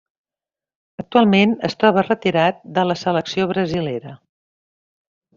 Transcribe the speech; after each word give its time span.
Actualment 1.01 1.51
es 1.67 1.75
troba 1.83 2.03
retirat 2.07 2.63
de 2.77 2.85
la 2.91 2.95
selecció 3.01 3.45
brasilera. 3.55 4.15